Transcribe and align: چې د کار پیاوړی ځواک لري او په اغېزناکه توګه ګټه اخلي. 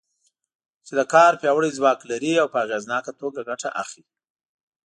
چې 0.85 0.93
د 0.99 1.01
کار 1.13 1.31
پیاوړی 1.41 1.71
ځواک 1.77 1.99
لري 2.11 2.33
او 2.41 2.47
په 2.53 2.57
اغېزناکه 2.65 3.11
توګه 3.21 3.39
ګټه 3.49 3.69
اخلي. 3.81 4.03